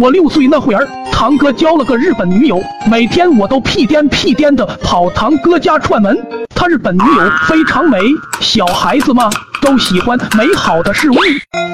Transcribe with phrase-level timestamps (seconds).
[0.00, 2.58] 我六岁那会儿，堂哥交了个日本女友，
[2.90, 6.16] 每天我都屁颠屁颠的跑堂哥家串门。
[6.54, 7.98] 他日本女友非常美，
[8.40, 9.28] 小孩子嘛
[9.60, 11.16] 都喜欢美好的事物，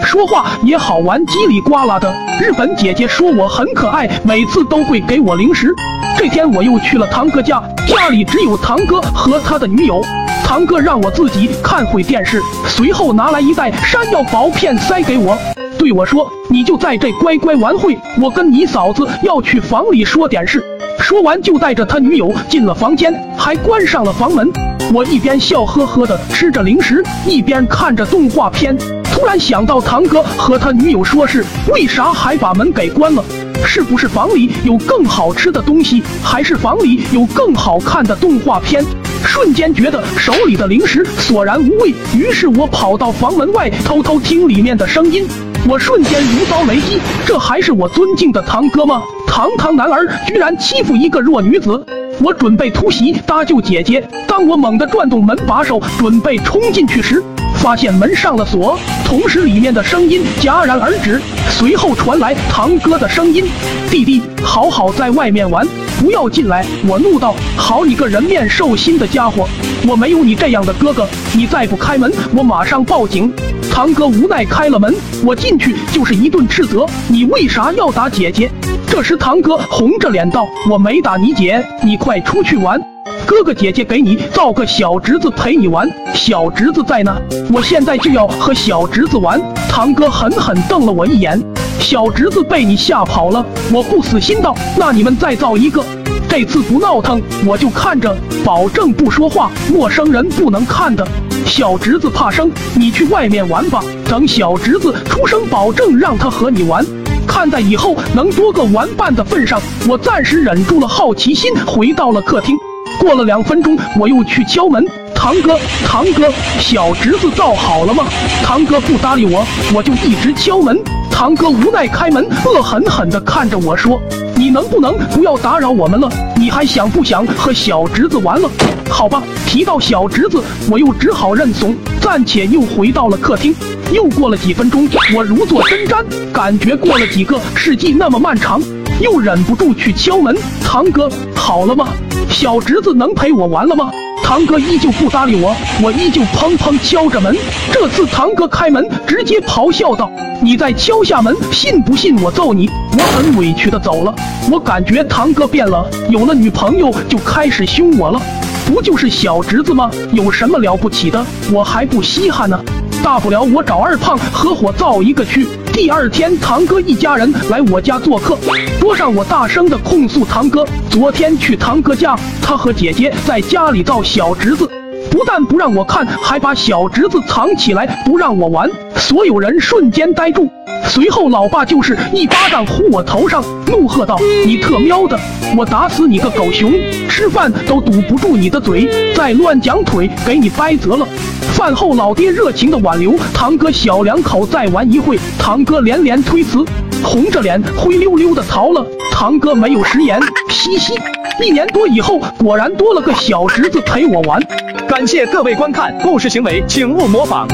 [0.04, 2.12] 说话也好玩，叽里呱啦的。
[2.40, 5.72] 日本姐姐说我很可爱，每次都会给我零食。
[6.18, 10.02] 这天我又去了堂哥家，家里只有堂哥和他的女友。
[10.44, 15.36] 堂哥让我自己看会电视，随后拿来一袋山药薄片塞给我，
[15.76, 20.64] 对我说：“你就在这乖乖玩会，我跟你嫂子要去房里说点事。”
[20.98, 24.50] 说完就带着他女友进了房间，还关上了房门。
[24.90, 33.22] 我一边笑呵呵的吃着零食，一边看着动画片，突然想到堂哥和他女友说是为啥还把门给关了？
[33.62, 38.82] 是不是房里有更好吃的东西，还是房里有更好看的动画片？
[39.26, 45.26] 瞬间觉得手里的零食索然无味，于是我跑到房门外偷偷听里面的声音。
[45.64, 49.02] 我瞬间如遭雷击，这还是我尊敬的堂哥吗？
[49.26, 51.84] 堂堂男儿居然欺负一个弱女子！
[52.20, 57.22] 我准备突袭搭救姐姐，当我猛地转动门把手准备冲进去时，
[57.56, 63.44] 发现门上了锁，同时里面的声音戛然而止，随后传来堂哥的声音
[63.90, 65.66] ：“弟弟，好好在外面玩。”
[65.98, 66.64] 不要进来！
[66.86, 69.48] 我怒道：“好你个人面兽心的家伙！
[69.88, 71.08] 我没有你这样的哥哥！
[71.34, 73.32] 你再不开门，我马上报警！”
[73.76, 78.50] 堂哥无奈开了门，我进去就是一顿斥责：“你为啥要打姐姐？”
[78.88, 82.80] 这时堂哥红着脸道：“我没打你姐，你快出去玩！
[83.26, 87.14] 哥哥姐姐给你造个小侄子陪你玩，小侄子在呢，
[87.52, 89.38] 我现在就要和小侄子玩！”
[89.68, 91.38] 堂哥狠狠瞪了我一眼。
[91.78, 95.84] 小侄子被你吓跑了，我不死心道：“那你们再造一个，
[96.26, 101.06] 这次不闹腾，我就看着，保证不说话，陌生人不能看的。”
[101.46, 106.84] 小侄子怕生，你去外面玩吧，等小侄子出生，保证让他和你玩。
[107.26, 112.56] 看在以后能多个玩伴的份上，我暂时忍住了好奇心，回到了客厅。
[112.98, 118.04] 过了两分钟，我又去敲门，堂哥，堂哥，小侄子造好了吗？
[118.42, 120.78] 堂哥不搭理我，我就一直敲门。
[121.10, 124.00] 堂哥无奈开门，恶狠狠地看着我说
[124.46, 126.08] ：“你能不能不要打扰我们了？
[126.36, 128.48] 你还想不想和小侄子玩了？
[128.88, 130.40] 好吧。”提到小侄子，
[130.70, 133.52] 我又只好认怂，暂且又回到了客厅。
[133.90, 138.62] 又过了几分钟，我如坐针毡，感觉过了几个世纪那么漫长，
[139.00, 141.88] 又忍不住去敲门：“堂哥，好了吗？
[142.28, 143.90] 小侄子能陪我玩了吗？”
[144.26, 147.32] 堂哥依旧不搭理我，我依旧砰砰敲着门。
[147.72, 150.10] 这次堂哥开门，直接咆哮道
[150.42, 154.12] ：“你再敲下门，信不信我揍你？”我很委屈的走了。
[154.50, 158.20] 我感觉堂哥变了，有了女朋友就开始凶我了。
[158.66, 159.88] 不就是小侄子吗？
[160.10, 161.24] 有什么了不起的？
[161.52, 162.60] 我还不稀罕呢。
[163.04, 165.46] 大不了我找二胖合伙造一个去。
[165.76, 168.34] 第二天，堂哥一家人来我家做客，
[168.80, 174.66] 桌上我大声的控诉堂哥，昨天去堂哥家，他和姐姐在家里造小侄子，
[175.10, 178.70] 不但不让我看，还把小侄子藏起来不让我玩。
[178.96, 180.48] 所有人瞬间呆住。
[180.88, 185.18] 随后，老爸就是一巴掌呼我头上，怒喝道：“你特喵的，
[185.56, 186.72] 我打死你个狗熊！
[187.08, 191.06] 吃饭都堵不住你的嘴，再乱讲腿，给你掰折了！”
[191.54, 196.64] 饭后，老爹热情的挽留堂哥小两口再玩一会，堂哥连连推辞，
[197.02, 198.86] 红着脸灰溜溜的逃了。
[199.10, 200.20] 堂哥没有食言，
[200.66, 200.94] 嘻嘻。
[201.40, 204.42] 一年多以后，果然多了个小侄子陪我玩。
[204.88, 207.46] 感谢各位观看，故事行为请勿模仿。